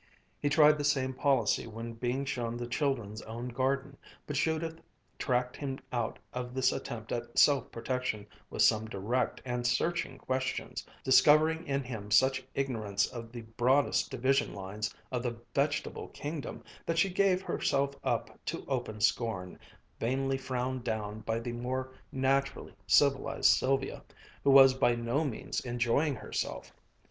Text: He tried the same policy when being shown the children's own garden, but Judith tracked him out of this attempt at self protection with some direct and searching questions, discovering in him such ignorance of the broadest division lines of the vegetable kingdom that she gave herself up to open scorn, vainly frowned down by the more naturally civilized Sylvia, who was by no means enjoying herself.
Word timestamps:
He 0.39 0.49
tried 0.49 0.79
the 0.79 0.83
same 0.83 1.13
policy 1.13 1.67
when 1.67 1.93
being 1.93 2.25
shown 2.25 2.57
the 2.57 2.65
children's 2.65 3.21
own 3.21 3.49
garden, 3.49 3.97
but 4.25 4.35
Judith 4.35 4.81
tracked 5.19 5.55
him 5.55 5.77
out 5.93 6.17
of 6.33 6.55
this 6.55 6.71
attempt 6.71 7.11
at 7.11 7.37
self 7.37 7.71
protection 7.71 8.25
with 8.49 8.63
some 8.63 8.85
direct 8.85 9.43
and 9.45 9.67
searching 9.67 10.17
questions, 10.17 10.83
discovering 11.03 11.67
in 11.67 11.83
him 11.83 12.09
such 12.09 12.41
ignorance 12.55 13.05
of 13.09 13.31
the 13.31 13.41
broadest 13.43 14.09
division 14.09 14.55
lines 14.55 14.91
of 15.11 15.21
the 15.21 15.37
vegetable 15.53 16.07
kingdom 16.07 16.63
that 16.87 16.97
she 16.97 17.07
gave 17.13 17.43
herself 17.43 17.93
up 18.03 18.39
to 18.47 18.65
open 18.67 19.01
scorn, 19.01 19.59
vainly 19.99 20.35
frowned 20.35 20.83
down 20.83 21.19
by 21.19 21.37
the 21.37 21.51
more 21.51 21.91
naturally 22.11 22.73
civilized 22.87 23.51
Sylvia, 23.51 24.01
who 24.43 24.49
was 24.49 24.73
by 24.73 24.95
no 24.95 25.23
means 25.23 25.59
enjoying 25.63 26.15
herself. 26.15 26.73